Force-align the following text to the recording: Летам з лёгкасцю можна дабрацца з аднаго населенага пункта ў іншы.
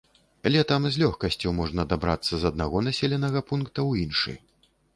Летам 0.53 0.87
з 0.95 1.01
лёгкасцю 1.01 1.53
можна 1.59 1.85
дабрацца 1.93 2.33
з 2.45 2.49
аднаго 2.53 2.77
населенага 2.89 3.39
пункта 3.53 3.79
ў 3.89 4.05
іншы. 4.09 4.33